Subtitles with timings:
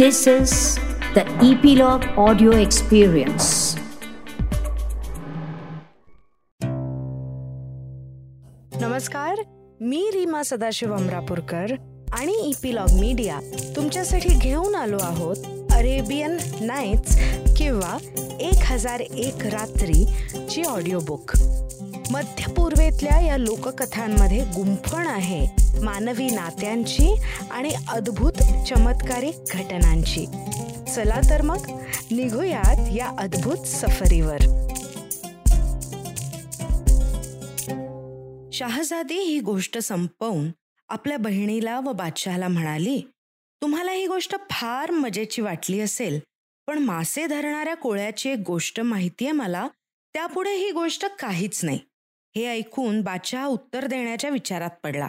[0.00, 0.52] This is
[1.14, 3.48] the Epilogue Audio Experience.
[8.80, 9.42] नमस्कार
[9.82, 11.74] मी रीमा सदाशिव अमरापूरकर
[12.12, 13.40] आणि epilogue media
[13.76, 17.16] तुमच्यासाठी घेऊन आलो आहोत अरेबियन नाईट्स
[17.58, 17.96] किंवा
[18.40, 20.04] एक हजार एक रात्री
[20.50, 21.36] ची ऑडिओ बुक
[22.10, 25.46] मध्य पूर्वेतल्या या लोककथांमध्ये गुंफण आहे.
[25.82, 27.14] मानवी नात्यांची
[27.50, 28.32] आणि अद्भुत
[28.68, 30.26] चमत्कारिक घटनांची.
[30.94, 31.66] चला तर मग
[32.10, 34.38] निघूयात या अद्भुत सफरीवर.
[38.52, 40.50] शहाजादी ही गोष्ट संपवून
[40.88, 43.00] आपल्या बहिणीला व बादशहाला म्हणाली
[43.62, 46.20] तुम्हाला ही गोष्ट फार मजेची वाटली असेल
[46.66, 49.68] पण मासे धरणाऱ्या कोळ्याची एक गोष्ट माहिती आहे मला
[50.14, 51.78] त्यापुढे ही गोष्ट काहीच नाही.
[52.36, 55.08] हे ऐकून बादशहा उत्तर देण्याच्या विचारात पडला.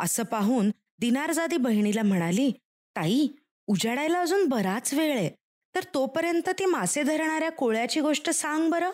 [0.00, 2.50] असं पाहून दिनारजादी बहिणीला म्हणाली
[2.96, 3.28] ताई
[3.66, 5.30] उजाडायला अजून बराच वेळ आहे.
[5.74, 8.90] तर तोपर्यंत ती मासे धरणाऱ्या कोळ्याची गोष्ट सांग बरं.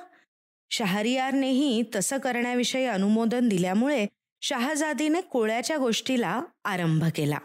[0.71, 4.07] शहरियारनेही तसं करण्याविषयी अनुमोदन दिल्यामुळे
[4.43, 7.39] शहाजादीने कोळ्याच्या गोष्टीला आरंभ केला.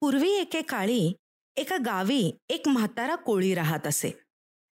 [0.00, 1.12] पूर्वी एकेकाळी
[1.56, 4.18] एका गावी एक म्हातारा कोळी राहत असे.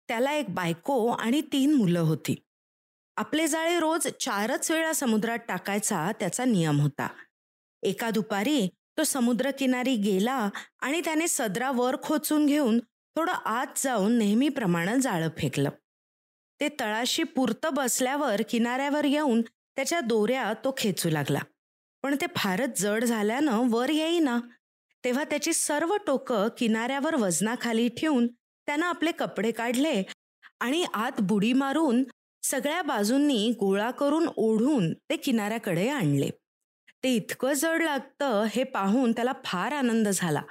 [0.08, 2.34] त्याला एक बायको आणि तीन मुलं होती.
[3.16, 7.08] आपले जाळे रोज चारच वेळा समुद्रात टाकायचा त्याचा नियम होता.
[7.82, 10.48] एका दुपारी तो समुद्रकिनारी गेला
[10.80, 12.78] आणि त्याने सदरा वर खोचून घेऊन
[13.16, 15.70] थोडं आत जाऊन नेहमीप्रमाणे जाळं फेकलं.
[16.60, 21.38] ते तळाशी पुरतं बसल्यावर किनाऱ्यावर येऊन त्याच्या दोऱ्या तो खेचू लागला.
[22.02, 24.38] पण ते फारच जड झाल्यानं वर येईना.
[25.04, 30.02] तेव्हा त्याची सर्व टोकं किनाऱ्यावर वजनाखाली ठेवून त्यानं आपले कपडे काढले
[30.60, 32.02] आणि आत बुडी मारून
[32.42, 36.30] सगळ्या बाजूंनी गोळा करून ओढून ते किनाऱ्याकडे आणले.
[37.04, 40.42] ते इतकं जड लागतं हे पाहून त्याला फार आनंद झाला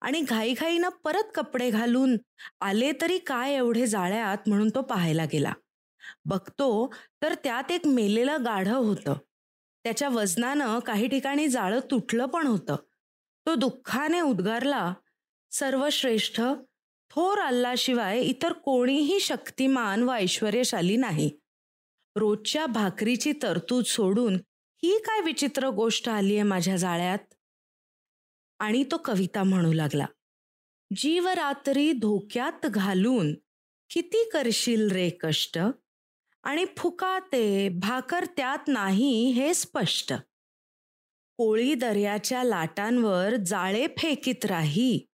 [0.00, 2.16] आणि घाईघाईनं परत कपडे घालून
[2.60, 5.52] आले तरी काय एवढे जाळ्यात म्हणून तो पाहायला गेला.
[6.24, 9.14] बघतो तर त्यात एक मेलेलं गाढं होतं.
[9.84, 12.76] त्याच्या वजनानं काही ठिकाणी जाळं तुटलं पण होतं.
[13.46, 14.92] तो दुःखाने उद्गारला
[15.52, 16.40] सर्वश्रेष्ठ
[17.10, 21.30] थोर अल्लाशिवाय इतर कोणीही शक्तिमान व ऐश्वर्यशाली नाही.
[22.16, 24.34] रोजच्या भाकरीची तरतूद सोडून
[24.84, 27.18] ही काय विचित्र गोष्ट आली आहे माझ्या जाळ्यात?
[28.58, 30.06] आणि तो कविता म्हणू लागला.
[30.96, 33.34] जीवरात्री धोक्यात घालून
[33.90, 35.58] किती करशील रे कष्ट?
[36.42, 40.12] आणि फुकाते भाकर त्यात नाही हे स्पष्ट.
[41.36, 45.07] कोळी दर्याच्या लाटांवर जाळे फेकीत राही.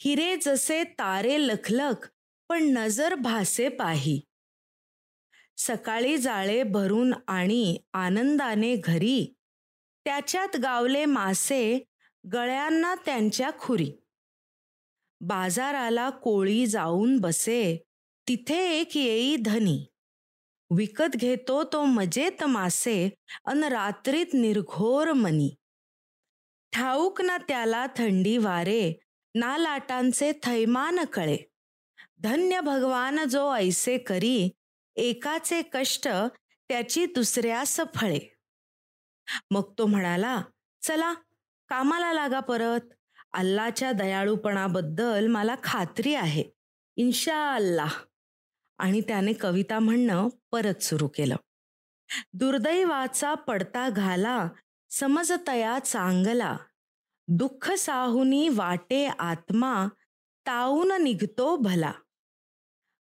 [0.00, 2.08] हिरे जसे तारे लखलख
[2.48, 4.20] पण नजर भासे पाही.
[5.56, 9.34] सकाळी जाळे भरून आणि आनंदाने घरी
[10.04, 11.84] त्याच्यात गावले मासे
[12.32, 13.90] गळ्यांना त्यांच्या खुरी.
[15.20, 17.76] बाजाराला कोळी जाऊन बसे
[18.28, 19.78] तिथे एक येई धनी.
[20.70, 23.10] विकत घेतो तो मजेत मासे
[23.44, 25.50] अन रात्रीत निर्घोर मनी.
[26.72, 28.92] ठाऊक ना त्याला थंडी वारे
[29.34, 31.36] ना लाटांचे थैमान कळे.
[32.18, 34.50] धन्य भगवान जो ऐसे करी
[34.96, 36.08] एकाचे कष्ट
[36.68, 38.36] त्याची दुसऱ्यास फळे.
[39.50, 40.42] मग तो म्हणाला
[40.82, 41.14] चला
[41.68, 42.80] कामाला लागा परत.
[43.32, 46.44] अल्लाच्या दयाळूपणाबद्दल मला खात्री आहे.
[46.96, 47.94] इन्शा अल्लाह
[48.78, 51.36] आणि त्याने कविता म्हणणं परत सुरू केलं.
[52.32, 54.48] दुर्दैवाचा पडता घाला
[54.90, 56.56] समजतया चांगला.
[57.28, 59.88] दुःख साहुनी वाटे आत्मा
[60.46, 61.92] ताऊन निघतो भला.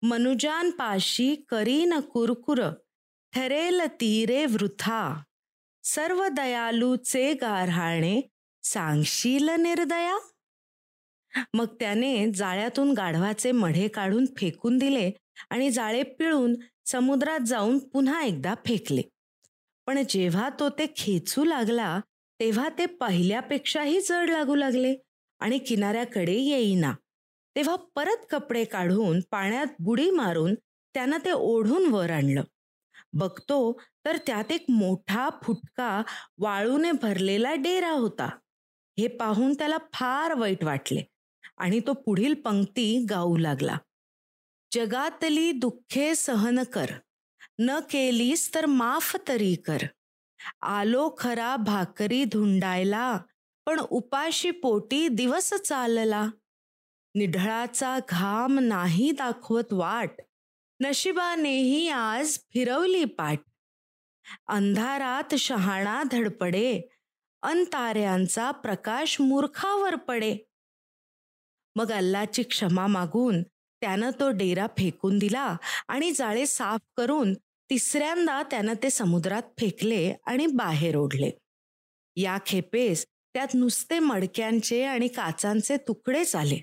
[0.02, 2.60] मनुजांपाशी करीन कुरकुर
[3.32, 5.22] ठरेल तीरे वृथा.
[5.84, 8.20] सर्व दयालूचे गारहाणे
[8.62, 10.18] सांगशील निर्दया?
[11.54, 15.10] मग त्याने जाळ्यातून गाढवाचे मढे काढून फेकून दिले
[15.50, 16.54] आणि जाळे पिळून
[16.86, 19.02] समुद्रात जाऊन पुन्हा एकदा फेकले.
[19.86, 22.00] पण जेव्हा तो ते खेचू लागला
[22.40, 24.96] तेव्हा ते पहिल्यापेक्षाही जड लागू लागले
[25.40, 26.92] आणि किनाऱ्याकडे येईना.
[27.56, 30.54] तेव्हा परत कपडे काढून पाण्यात बुडी मारून
[30.94, 32.42] त्यानं ते ओढून वर आणलं.
[33.12, 36.02] बघतो तर त्यात एक मोठा फुटका
[36.38, 38.26] वाळूने भरलेला डेरा होता.
[38.98, 41.02] हे पाहून त्याला फार वाईट वाटले
[41.56, 43.76] आणि तो पुढील पंक्ती गाऊ लागला.
[44.72, 46.86] जगातली दुःखे सहन कर.
[47.58, 49.78] न केलीस तर माफ तरी कर.
[50.62, 53.18] आलो खरा भाकरी धुंडायला
[53.66, 56.30] पण उपाशी पोटी दिवस चालला.
[57.14, 60.10] निढळाचा घाम नाही दाखवत वाट
[60.80, 63.40] नशिबानेही आज फिरवली पाठ.
[64.46, 66.82] अंधारात शहाणा धडपडे
[67.42, 70.36] अंताऱ्यांचा प्रकाश मूर्खावर पडे.
[71.76, 75.56] मग अल्लाची क्षमा मागून त्यानं तो डेरा फेकून दिला
[75.88, 77.34] आणि जाळे साफ करून
[77.70, 81.30] तिसऱ्यांदा त्यानं ते समुद्रात फेकले आणि बाहेर ओढले.
[82.16, 86.58] या खेपेस त्यात नुसते मडक्यांचे आणि काचांचे तुकडेच आले.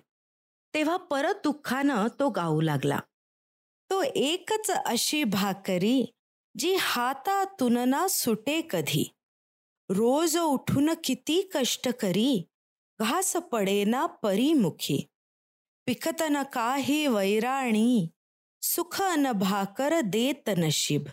[0.74, 3.00] तेव्हा परत दुःखानं तो गाऊ लागला.
[3.89, 6.12] तो एकच अशी भाकरी
[6.57, 9.12] जी हातातून ना सुटे कधी.
[9.89, 12.48] रोज उठून किती कष्ट करी
[13.00, 15.06] घास पडेना परीमुखी.
[15.88, 18.07] परिमुखी काही वैराणी
[18.62, 21.04] सुख न भाकर देत नशीब.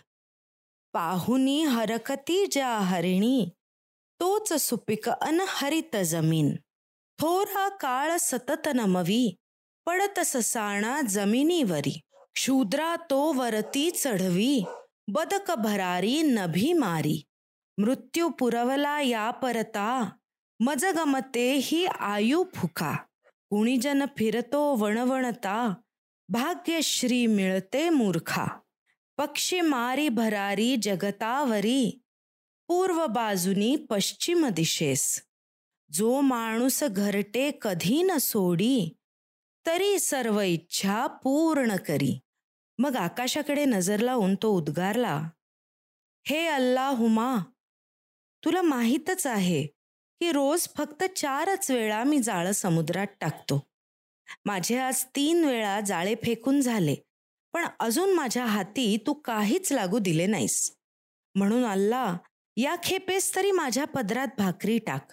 [0.93, 3.49] पाहुनी हरकती ज्या हरिणी
[4.19, 6.55] तोच सुपिक अन हरित जमीन.
[7.21, 9.35] थोरा काळ सतत नमवी
[9.85, 12.01] पडत ससाणा जमिनीवरी.
[12.33, 14.63] क्षुद्रा तो वरती चढवी
[15.07, 17.23] बदक भरारी नभी मारी.
[17.77, 20.09] मृत्यू पुरवला या परता
[20.59, 22.95] मजगमते ही आयु फुका.
[23.49, 25.73] कुणीजन फिरतो वणवणता
[26.29, 28.45] भाग्यश्री मिळते मूर्खा.
[29.17, 32.01] पक्षी मारी भरारी जगतावरी.
[32.67, 35.23] पूर्व बाजूनी पश्चिम दिशेस.
[35.91, 38.97] जो माणूस घरटे कधी न सोडी
[39.65, 42.19] तरी सर्व इच्छा पूर्ण करी.
[42.77, 45.29] मग आकाशाकडे नजर लावून तो उद्गारला
[46.27, 47.37] हे अल्ला हुमा
[48.45, 49.67] तुला माहीतच आहे
[50.19, 53.74] की रोज फक्त चारच वेळा मी जाळं समुद्रात टाकतो.
[54.45, 56.95] माझे आज तीन वेळा जाळे फेकून झाले
[57.53, 60.75] पण अजून माझ्या हाती तू काहीच लागू दिले नाहीस.
[61.35, 62.17] म्हणून अल्ला
[62.57, 65.11] या खेपेस तरी माझ्या पदरात भाकरी टाक.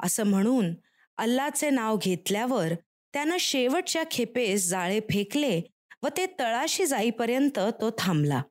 [0.00, 0.74] असं म्हणून
[1.18, 2.72] अल्लाचे नाव घेतल्यावर
[3.14, 5.60] त्यानं शेवटच्या खेपेस जाळे फेकले
[6.02, 8.42] व ते तळाशी जाईपर्यंत तो थांबला.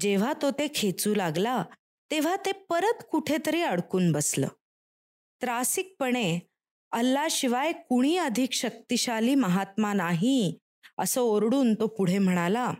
[0.00, 1.64] जेव्हा तो ते खेचू लागला
[2.10, 4.48] तेव्हा ते परत कुठेतरी अडकून बसलं.
[5.42, 6.38] त्रासिकपणे
[6.92, 10.58] अल्लाशिवाय कुणी अधिक शक्तिशाली महात्मा नाही
[10.98, 12.72] असं ओरडून तो पुढे म्हणाला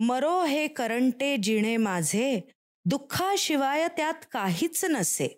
[0.00, 2.40] मरो हे करंटे जिणे माझे
[2.84, 5.28] दुःखाशिवाय त्यात काहीच नसे.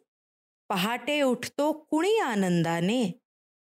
[0.68, 3.04] पहाटे उठतो कुणी आनंदाने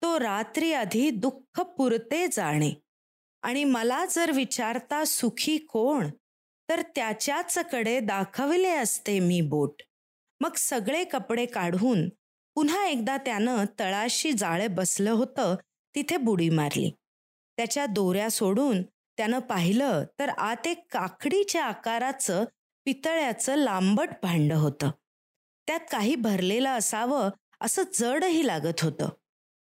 [0.01, 2.73] तो रात्री आधी दुःख पुरते जाणे.
[3.41, 6.09] आणि मला जर विचारता सुखी कोण
[6.69, 9.81] तर त्याच्याच कडे दाखविले असते मी बोट.
[10.39, 12.09] मग सगळे कपडे काढून
[12.55, 15.55] पुन्हा एकदा त्यानं तळाशी जाळे बसलं होतं
[15.95, 16.91] तिथे बुडी मारली.
[17.57, 18.81] त्याच्या दोऱ्या सोडून
[19.17, 22.43] त्यानं पाहिलं तर आत एक काकडीच्या आकाराचं
[22.85, 24.89] पितळ्याचं लांबट भांड होतं.
[25.67, 27.29] त्यात काही भरलेलं असावं
[27.61, 29.09] असं जडही लागत होतं.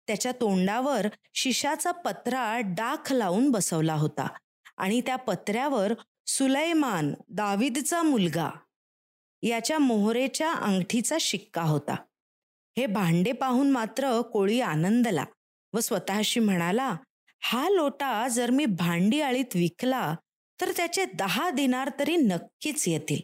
[0.07, 4.27] त्याच्या तोंडावर शिशाचा पत्रा डाख लावून बसवला होता
[4.77, 5.94] आणि त्या पत्र्यावर
[6.27, 8.50] सुलैमान दाविदचा मुलगा
[9.41, 11.95] याच्या मोहरेच्या अंगठीचा शिक्का होता.
[12.77, 15.24] हे भांडे पाहून मात्र कोळी आनंदला
[15.74, 16.95] व स्वतःशी म्हणाला
[17.41, 20.15] हा लोटा जर मी भांडी आळीत विकला
[20.59, 23.21] तर त्याचे दहा दिनार तरी नक्कीच येतील.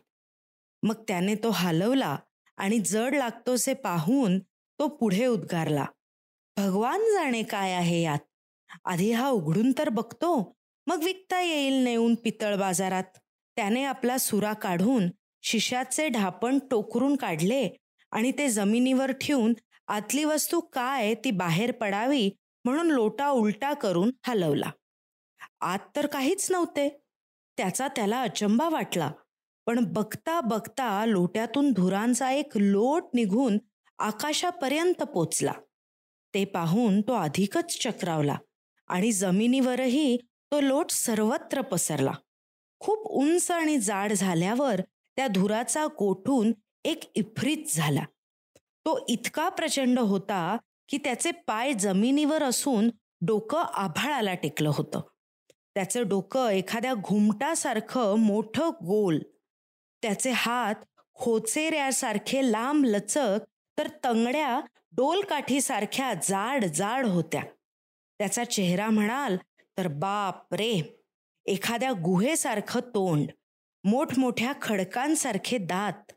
[0.84, 2.16] मग त्याने तो हलवला
[2.58, 4.40] आणि जड लागतोसे पाहून
[4.80, 5.86] तो पुढे उद्गारला
[6.58, 8.20] भगवान जाणे काय आहे यात?
[8.86, 10.34] आधी हा उघडून तर बघतो
[10.88, 13.04] मग विकता येईल नेऊन पितळ बाजारात.
[13.58, 15.10] त्याने आपला सुरा काढून
[15.44, 17.68] शिशाचे ढापण टोकरून काढले
[18.14, 19.54] आणि ते जमिनीवर ठेवून
[19.88, 22.30] आतली वस्तू काय ती बाहेर पडावी
[22.66, 24.70] म्हणून लोटा उलटा करून हलवला.
[25.62, 26.90] आत तर काहीच नव्हते.
[27.58, 29.12] त्याचा त्याला अचंबा वाटला.
[29.66, 33.58] पण बघता बघता लोट्यातून धुरांचा एक लोट निघून
[34.00, 35.54] आकाशापर्यंत पोचला.
[36.34, 38.36] ते पाहून तो अधिकच चक्रावला
[38.88, 40.18] आणि जमिनीवरही
[40.52, 42.12] तो लोट सर्वत्र पसरला.
[42.80, 44.82] खूप उंच आणि जाड झाल्यावर
[45.16, 46.52] त्या धुराचा गोठून
[46.86, 48.04] एक इफ्रित झाला.
[48.86, 50.58] तो इतका प्रचंड होता
[50.90, 52.90] की त्याचे पाय जमिनीवर असून
[53.22, 55.02] डोकं आभाळाला टेकलं होतं.
[55.76, 59.20] त्याचं डोकं एखाद्या घुमटासारखं मोठं गोल.
[60.04, 60.76] त्याचे हात
[61.14, 63.46] खोचेऱ्यासारखे लांब लचक
[63.78, 64.60] तर तंगड्या
[64.92, 67.42] डोलकाठीसारख्या जाड जाड होत्या.
[68.20, 69.38] त्याचा चेहरा म्हणाल
[69.78, 70.82] तर बाप रे!
[71.46, 73.32] एखाद्या गुहेसारखं तोंड
[73.84, 76.12] मोठमोठ्या खडकांसारखे दात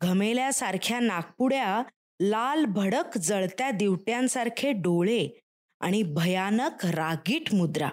[0.00, 1.82] घमेल्यासारख्या नागपुड्या
[2.20, 5.28] लाल भडक जळत्या दिवट्यांसारखे डोळे
[5.80, 7.88] आणि भयानक रागीट मुद्रा.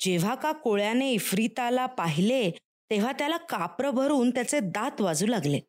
[0.00, 2.50] जेव्हा का कोळ्याने इफ्रिताला पाहिले
[2.90, 5.60] तेव्हा त्याला कापर भरून त्याचे दात वाजू लागले.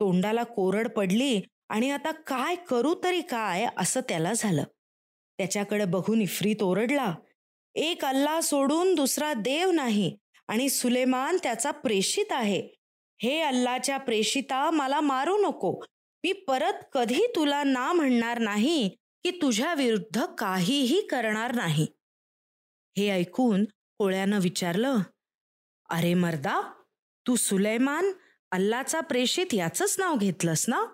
[0.00, 4.64] तोंडाला कोरड पडली आणि आता काय करू तरी काय असं त्याला झालं.
[5.38, 7.14] त्याच्याकडे बघून इफ्रीत ओरडला
[7.74, 10.16] एक अल्ला सोडून दुसरा देव नाही
[10.48, 12.62] आणि सुलेमान त्याचा प्रेषित आहे.
[13.22, 15.80] हे अल्लाच्या प्रेषिता मला मारू नको.
[16.24, 18.88] मी परत कधी तुला ना म्हणणार नाही
[19.24, 21.86] की तुझ्या विरुद्ध काहीही करणार नाही.
[22.98, 23.64] हे ऐकून
[23.98, 24.98] कोळ्यानं विचारलं
[25.90, 26.60] अरे मर्दा
[27.26, 28.12] तू सुलेमान
[28.50, 30.84] अल्लाचा प्रेषित याचंच नाव घेतलंस ना?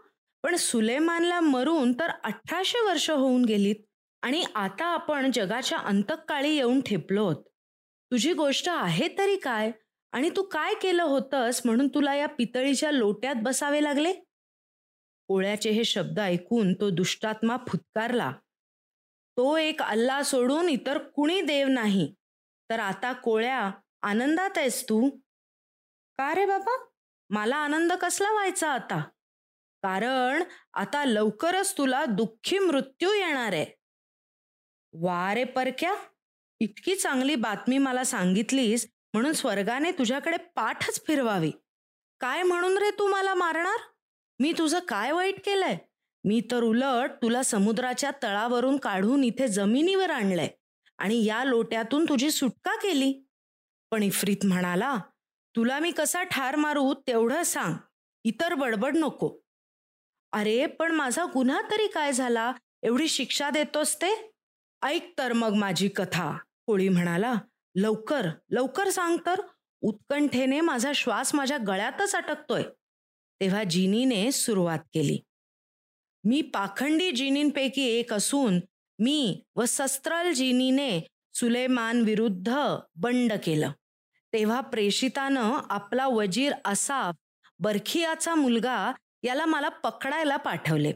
[0.43, 3.85] पण सुलेमानला मरून तर अठराशे वर्ष होऊन गेलीत
[4.23, 7.37] आणि आता आपण जगाच्या अंतकाळी येऊन ठेपलोत.
[8.13, 9.71] तुझी गोष्ट आहे तरी काय?
[10.13, 14.13] आणि तू काय केलं होतंस म्हणून तुला या पितळीच्या लोट्यात बसावे लागले?
[15.29, 18.33] कोळ्याचे हे शब्द ऐकून तो दुष्टात्मा फुत्कारला.
[19.37, 22.15] तो एक अल्ला सोडून इतर कुणी देव नाही.
[22.71, 23.71] तर आता कोळ्या
[24.03, 25.11] आनंदात आहेस तू?
[26.19, 26.85] का रे बाबा?
[27.31, 29.01] मला आनंद कसला व्हायचा आता?
[29.83, 33.67] कारण आता लवकरच तुला दुःखी मृत्यू येणार आहे.
[34.93, 35.95] वा रे परक्या
[36.61, 38.89] इतकी चांगली बातमी मला सांगितलीस
[39.19, 41.51] म्हणून स्वर्गाने तुझ्याकडे पाठच फिरवावी.
[42.21, 43.77] काय म्हणून रे तू मला मारणार?
[44.39, 45.79] मी तुझं काय वाईट केलंय?
[46.25, 50.49] मी तर उलट तुला समुद्राच्या तळावरून काढून इथे जमिनीवर आणलंय
[50.99, 53.25] आणि या लोट्यातून तुझी सुटका केली.
[53.91, 54.97] पण इफ्रीत म्हणाला
[55.57, 57.75] तुला मी कसा ठार मारू तेवढं सांग.
[58.25, 59.39] इतर बडबड नको.
[60.33, 62.53] अरे पण माझा गुन्हा तरी काय झाला?
[62.83, 64.31] एवढी शिक्षा देतोस ते?
[64.83, 67.35] ऐक तर मग माझी कथा कोळी म्हणाला.
[67.79, 69.41] लवकर लवकर सांग तर.
[69.81, 72.63] उत्कंठेने माझा श्वास माझ्या गळ्यातच अटकतोय.
[73.41, 75.21] तेव्हा जिनीने सुरुवात केली.
[76.25, 78.61] मी पाखंडी जिनींपैकी एक असून
[78.99, 81.01] मी व सस्त्रल जिनीने
[81.35, 82.55] सुलेमान विरुद्ध
[82.97, 83.73] बंड केलं.
[84.33, 87.15] तेव्हा प्रेषितानं आपला वजीर असाफ
[87.59, 88.93] बरखियाचा मुलगा
[89.23, 90.93] याला मला पकडायला पाठवले.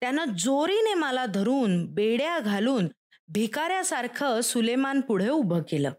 [0.00, 2.88] त्यानं जोरीने मला धरून बेड्या घालून
[3.28, 5.90] भिकाऱ्यासारखं सुलेमान पुढे उभं केलं.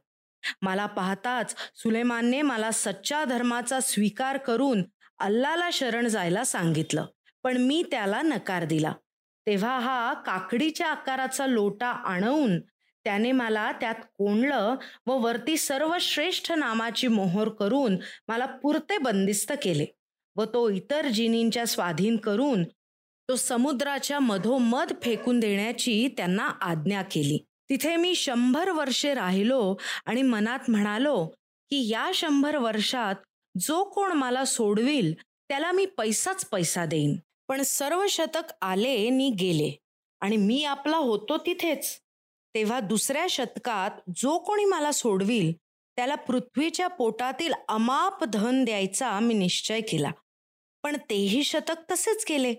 [0.61, 4.83] मला पाहताच सुलेमानने मला सच्चा धर्माचा स्वीकार करून
[5.19, 7.05] अल्लाला शरण जायला सांगितलं
[7.43, 8.93] पण मी त्याला नकार दिला.
[9.47, 12.59] तेव्हा हा काकडीच्या आकाराचा लोटा आणवून
[13.05, 14.75] त्याने मला त्यात कोंडलं
[15.05, 17.97] व वरती सर्वश्रेष्ठ नामाची मोहोर करून
[18.27, 19.85] मला पुरते बंदिस्त केले
[20.35, 22.63] व तो इतर जिनींच्या स्वाधीन करून
[23.29, 27.37] तो समुद्राच्या मधोमध फेकून देण्याची त्यांना आज्ञा केली.
[27.69, 31.25] तिथे मी शंभर वर्षे राहिलो आणि मनात म्हणालो
[31.69, 33.15] की या शंभर वर्षात
[33.59, 35.13] जो कोण मला सोडविल
[35.49, 37.15] त्याला मी पैसाच पैसा देईन.
[37.47, 39.77] पण सर्व शतक आले नि गेले.
[40.21, 41.99] आणि मी आपला होतो तिथेच.
[42.55, 45.53] तेव्हा दुसऱ्या शतकात जो कोणी मला सोडविल
[45.95, 50.11] त्याला पृथ्वीच्या पोटातील अमाप धन द्यायचा मी निश्चय केला.
[50.83, 52.53] पण तेही शतक तसेच केले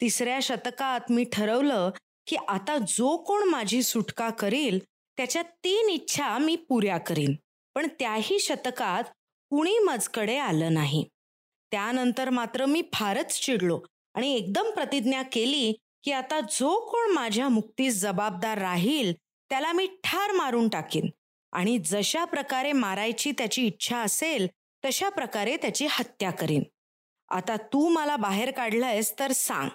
[0.00, 1.90] तिसऱ्या शतकात मी ठरवलं
[2.26, 4.78] की आता जो कोण माझी सुटका करील
[5.16, 7.34] त्याच्या तीन इच्छा मी पुऱ्या करीन.
[7.74, 9.04] पण त्याही शतकात
[9.50, 11.04] कुणी मजकडे आलं नाही.
[11.70, 13.80] त्यानंतर मात्र मी फारच चिडलो
[14.14, 15.72] आणि एकदम प्रतिज्ञा केली
[16.04, 19.12] की आता जो कोण माझ्या मुक्तीस जबाबदार राहील
[19.50, 21.08] त्याला मी ठार मारून टाकीन.
[21.52, 24.46] आणि जशा प्रकारे मारायची त्याची इच्छा असेल
[24.84, 26.62] तशा प्रकारे त्याची हत्या करीन.
[27.28, 29.68] आता तू मला बाहेर काढलंयस तर सांग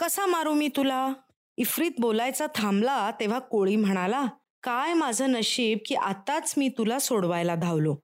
[0.00, 1.12] कसा मारू मी तुला?
[1.58, 4.24] इफ्रीत बोलायचा थांबला तेव्हा कोळी म्हणाला
[4.62, 7.94] काय माझं नशीब की आताच मी तुला सोडवायला धावलो.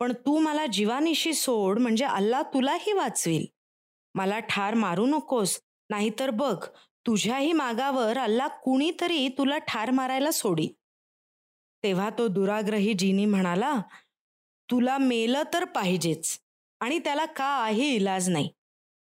[0.00, 3.44] पण तू मला जीवानिशी सोड म्हणजे अल्ला तुलाही वाचवेल.
[4.14, 6.64] मला ठार मारू नकोस नाहीतर बघ
[7.06, 10.68] तुझ्याही मागावर अल्ला कुणीतरी तुला ठार मारायला सोडी
[11.84, 13.74] तेव्हा तो दुराग्रही जिनी म्हणाला
[14.68, 16.38] तुला मेलं तर पाहिजेच
[16.80, 18.48] आणि त्याला काही इलाज नाही.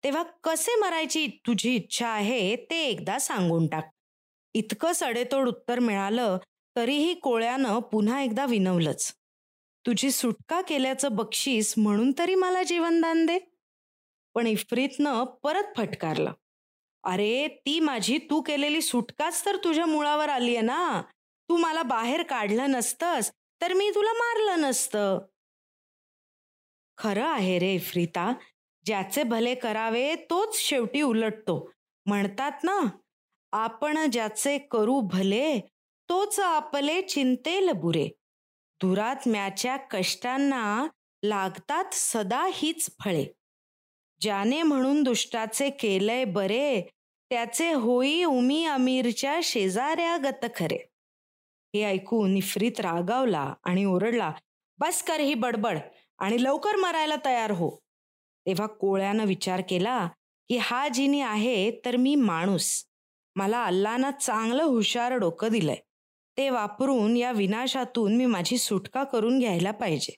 [0.08, 3.92] तेव्हा कसे मरायची तुझी इच्छा आहे ते एकदा सांगून टाक.
[4.54, 6.38] इतकं सडेतोड उत्तर मिळालं
[6.76, 9.14] तरीही कोळ्यानं पुन्हा एकदा विनवलंच.
[9.86, 13.40] तुझी सुटका केल्याचं बक्षीस म्हणून तरी मला जीवनदान दे.
[14.34, 16.32] पण इफ्रीतनं परत फटकारलं.
[17.04, 21.02] अरे ती माझी तू केलेली सुटकाच तर तुझ्या मुळावर आली आहे ना.
[21.50, 25.20] तू मला बाहेर काढलं नसतंस तर मी तुला मारलं नसतं.
[26.98, 28.34] खरं आहे रे इफ्रिता
[28.88, 31.72] ज्याचे भले करावे तोच शेवटी उलटतो.
[32.06, 32.79] म्हणतात ना
[33.51, 35.60] आपण ज्याचे करू भले
[36.10, 38.08] तोच आपले चिंतेल बुरे.
[38.82, 40.88] दुरात्म्याच्या कष्टांना
[41.24, 43.25] लागतात सदा हीच फळे.
[44.22, 46.82] ज्याने म्हणून दुष्टाचे केलंय बरे
[47.29, 50.88] त्याचे होई उमी अमीरच्या शेजाऱ्या गत खरे.
[51.75, 54.32] हे ऐकून निफरीत रागावला आणि ओरडला
[54.79, 55.77] बस कर ही बडबड
[56.20, 57.87] आणि लवकर मरायला तयार हो.
[58.48, 60.08] तेव्हा कोळ्यानं विचार केला
[60.50, 62.86] की हा जिनी आहे तर मी माणूस.
[63.36, 65.75] मला अल्लानं चांगलं हुशार डोकं दिलंय.
[66.38, 70.16] ते वापरून या विनाशातून मी माझी सुटका करून घ्यायला पाहिजे.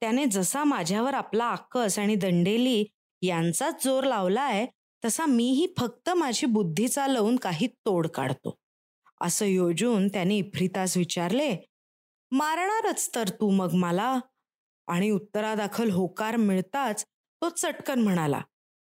[0.00, 2.84] त्याने जसा माझ्यावर आपला आक्कस आणि दंडेली
[3.22, 4.66] यांचाच जोर लावलाय
[5.04, 8.54] तसा मीही फक्त माझी बुद्धी चालवून काही तोड काढतो.
[9.20, 11.56] असं योजून त्याने इफ्रितास विचारले
[12.30, 14.20] मारणारच तर तू मग मला.
[14.86, 17.04] आणि उत्तरादाखल होकार मिळताच
[17.42, 18.40] तो चटकन म्हणाला.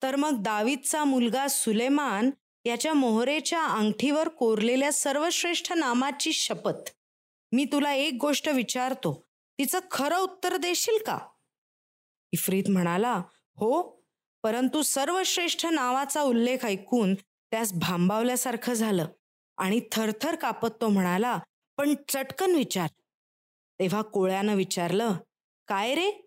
[0.02, 2.30] तर मग दावीदचा मुलगा सुलेमान
[2.66, 6.90] याच्या मोहरेच्या अंगठीवर कोरलेल्या सर्वश्रेष्ठ नामाची शपथ.
[7.52, 9.24] मी तुला एक गोष्ट विचारतो.
[9.60, 11.20] तिचं खरं उत्तर देशील का?
[12.32, 13.22] इफ्रीत म्हणाला
[13.56, 13.82] हो
[14.44, 19.06] परंतु सर्वश्रेष्ठ नावाचा उल्लेख ऐकून त्यास भांबावल्यासारखं झालं
[19.58, 21.40] आणि थरथर कापत तो म्हणाला
[21.78, 22.90] पण चटकन विचार.
[23.80, 25.14] तेव्हा कोळ्यानं विचारलं
[25.68, 26.23] काय रे?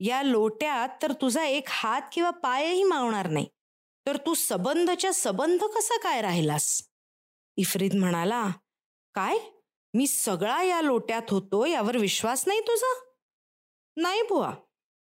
[0.00, 3.46] या लोट्यात तर तुझा एक हात किंवा पायही मावणार नाही.
[4.06, 6.88] तर तू सबंधच्या सबंध कसा काय राहिलास?
[7.56, 8.50] इफ्रीत म्हणाला
[9.14, 9.38] काय?
[9.94, 12.94] मी सगळा या लोट्यात होतो यावर विश्वास नाही तुझा?
[13.96, 14.54] नाही बुवा.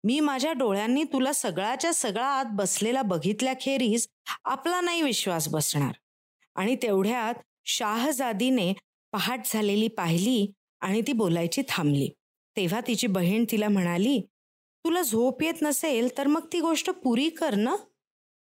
[0.05, 4.07] मी माझ्या डोळ्यांनी तुला सगळ्याच्या सगळा आत बसलेला बघितल्याखेरीज
[4.45, 5.93] आपला नाही विश्वास बसणार.
[6.55, 7.35] आणि तेवढ्यात
[7.65, 8.73] शाहजादीने
[9.13, 12.09] पहाट झालेली पाहिली आणि ती बोलायची थांबली.
[12.57, 14.23] तेव्हा तिची बहीण तिला म्हणाली
[14.87, 17.75] तुला झोप येत नसेल तर मग ती गोष्ट पुरी कर ना.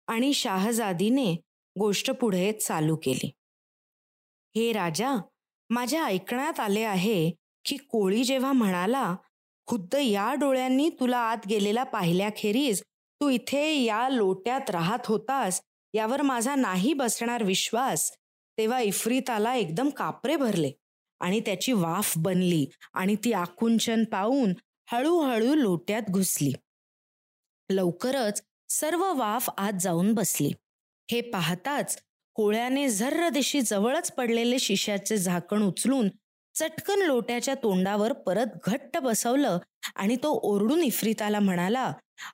[0.08, 1.34] आणि शाहजादीने
[1.76, 3.30] गोष्ट पुढे चालू केली.
[4.56, 5.16] हे राजा
[5.70, 7.32] माझ्या ऐकण्यात आले आहे
[7.66, 9.16] की कोळी जेव्हा म्हणाला
[9.68, 12.82] खुद्द या डोळ्यांनी तुला आत गेलेला पाहिल्याखेरीज
[13.22, 15.62] तू इथे या लोट्यात राहत होतास
[15.94, 18.12] यावर माझा नाही बसणार विश्वास
[18.58, 20.72] तेव्हा इफ्रिताला एकदम कापरे भरले
[21.20, 24.54] आणि त्याची वाफ बनली आणि ती आकुंचन पाहून
[24.92, 26.54] हळूहळू लोट्यात घुसली.
[27.70, 30.52] लवकरच सर्व वाफ आत जाऊन बसली.
[31.12, 31.98] हे पाहताच
[32.36, 36.10] कोळ्याने झर्र दिशी जवळच पडलेले शिशाचे झाकण उचलून
[36.56, 39.58] चटकन लोट्याच्या तोंडावर परत घट्ट बसवलं
[39.96, 41.92] आणि तो ओरडून इफ्रिताला म्हणाला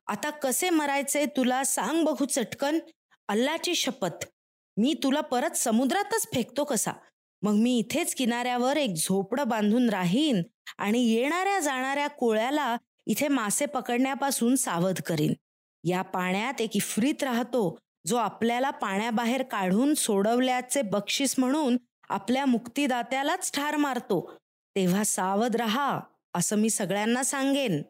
[0.07, 2.79] आता कसे मरायचे तुला सांग बघू चटकन.
[3.27, 4.25] अल्लाची शपथ.
[4.77, 6.91] मी तुला परत समुद्रातच फेकतो कसा.
[7.43, 10.41] मग मी इथेच किनाऱ्यावर एक झोपडं बांधून राहीन
[10.77, 15.33] आणि येणाऱ्या जाणाऱ्या कोळ्याला इथे मासे पकडण्यापासून सावध करीन.
[15.83, 17.77] या पाण्यात एक इफ्रीत राहतो
[18.07, 21.77] जो आपल्याला पाण्याबाहेर काढून सोडवल्याचे बक्षीस म्हणून
[22.09, 24.33] आपल्या मुक्तीदात्यालाच ठार मारतो.
[24.75, 25.99] तेव्हा सावध राहा
[26.33, 27.81] असं मी सगळ्यांना सांगेन.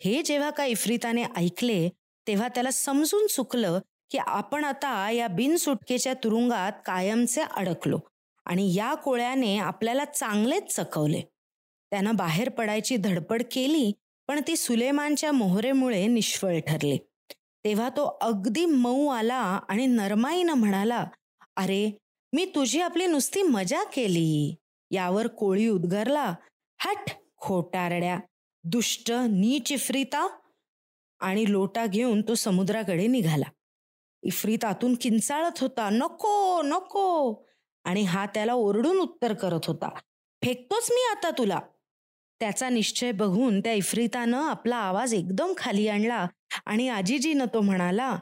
[0.00, 1.88] हे जेव्हा का इफ्रिताने ऐकले
[2.26, 3.78] तेव्हा त्याला समजून चुकलं
[4.10, 7.98] की आपण आता या बिनसुटकेच्या तुरुंगात कायमचे अडकलो.
[8.50, 11.20] आणि या कोळ्याने आपल्याला चांगलेच चकवले.
[11.90, 13.92] त्यानं बाहेर पडायची धडपड केली
[14.28, 16.98] पण ती सुलेमानच्या मोहरेमुळे निष्फळ ठरली.
[17.64, 21.06] तेव्हा तो अगदी मऊ आला आणि नरमाईनं म्हणाला
[21.56, 21.98] अरे
[22.32, 24.54] मी तुझी आपली नुसती मजा केली.
[24.90, 26.34] यावर कोळी उद्गारला
[26.78, 28.18] हट खोटारड्या
[28.64, 30.38] दुष्ट नीच इफ्रिता
[31.20, 33.50] आणि लोटा घेऊन तो समुद्राकडे निघाला.
[34.22, 37.34] इफ्रितातून किंचाळत होता नको नको.
[37.84, 39.88] आणि हा त्याला ओरडून उत्तर करत होता
[40.42, 41.60] फेकतोच मी आता तुला.
[42.40, 46.26] त्याचा निश्चय बघून त्या इफ्रितानं आपला आवाज एकदम खाली आणला
[46.66, 48.16] आणि आजीजीनं तो म्हणाला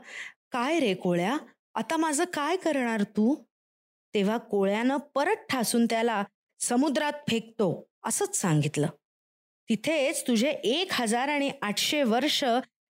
[0.52, 1.36] काय रे कोळ्या
[1.74, 3.34] आता माझं काय करणार तू?
[4.14, 6.22] तेव्हा कोळ्यानं परत ठासून त्याला
[6.60, 7.68] समुद्रात फेकतो
[8.04, 8.86] असंच सांगितलं.
[9.68, 12.44] तिथेच तुझे एक हजार आणि आठशे वर्ष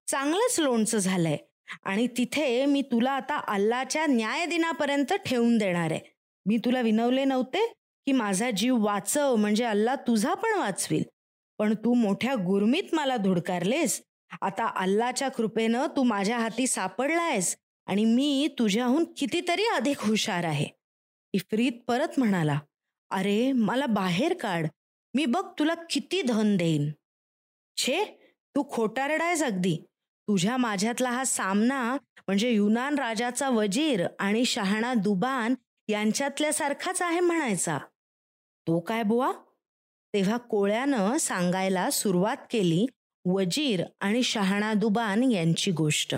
[0.08, 1.38] चांगलंच लोणचं झालंय
[1.84, 6.17] आणि तिथे मी तुला आता अल्लाच्या न्यायदिनापर्यंत ठेवून देणार आहे.
[6.48, 7.66] मी तुला विनवले नव्हते
[8.08, 11.04] की माझा जीव वाचव म्हणजे अल्ला तुझा पण वाचवील.
[11.60, 14.02] पण तू मोठ्या गुरमीत मला धुडकारलेस.
[14.42, 17.56] आता अल्लाच्या कृपेनं तू माझ्या हाती सापडलायस
[17.88, 20.66] आणि मी तुझ्याहून कितीतरी अधिक हुशार आहे.
[21.34, 22.60] इफ्रीत परत म्हणाला
[23.12, 24.68] अरे मला बाहेर काढ.
[25.14, 26.90] मी बघ तुला किती धन देईन.
[27.78, 28.04] छे
[28.56, 29.76] तू खोटारडायस अगदी.
[30.28, 35.56] तुझ्या माझ्यातला हा सामना म्हणजे युनान राजाचा वजीर आणि शहाणा दुबान
[35.90, 37.78] यांच्यातल्या सारखाच आहे म्हणायचा.
[38.68, 39.32] तो काय बुवा?
[40.14, 42.86] तेव्हा कोळ्यानं सांगायला सुरुवात केली
[43.26, 46.16] वजीर आणि शहाणा दुबान यांची गोष्ट.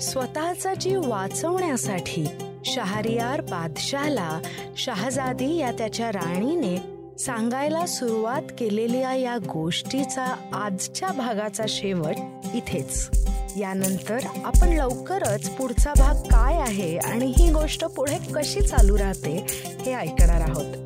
[0.00, 2.26] स्वतःचा जीव वाचवण्यासाठी
[2.64, 4.40] शहरियार बादशाहला
[4.76, 6.76] शहजादी या त्याच्या राणीने
[7.18, 12.16] सांगायला सुरुवात केलेल्या या गोष्टीचा आजच्या भागाचा शेवट
[12.54, 13.10] इथेच.
[13.56, 19.46] यानंतर आपण लवकरच पुढचा भाग काय आहे आणि ही गोष्ट पुढे कशी चालू राहते
[19.86, 20.76] हे ऐकणार आहोत.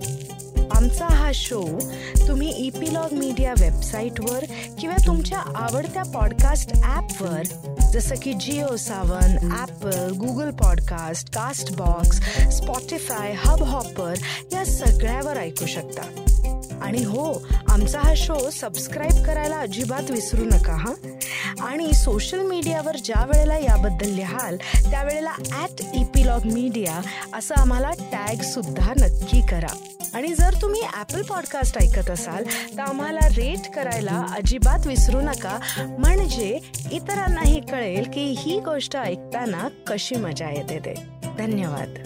[0.77, 1.63] आमचा हा शो
[2.29, 4.45] तुम्ही इपिलॉग मीडिया वेबसाईटवर
[4.81, 7.43] किंवा तुमच्या आवडत्या पॉडकास्ट ॲपवर
[7.93, 11.35] जसं की Jio Saavn Apple Google podcast
[11.73, 12.21] Castbox
[12.57, 14.15] Spotify Hubhopper
[14.53, 16.03] या सगळ्यावर ऐकू शकता.
[16.83, 20.95] आणि हो आमचा हा शो सबस्क्राईब करायला अजिबात विसरू नका हां.
[21.65, 24.57] आणि सोशल मीडियावर ज्या वेळेला याबद्दल लिहाल
[24.91, 27.01] त्यावेळेला ॲट इपिलॉग मीडिया
[27.35, 29.75] असं आम्हाला टॅग सुद्धा नक्की करा.
[30.15, 35.59] आणि जर तुम्ही ॲपल पॉडकास्ट ऐकत असाल तर आम्हाला रेट करायला अजिबात विसरू नका.
[35.99, 36.59] म्हणजे
[36.93, 40.95] इतरांनाही कळेल की ही गोष्ट ऐकताना कशी मजा येते ते.
[41.39, 41.99] धन्यवाद.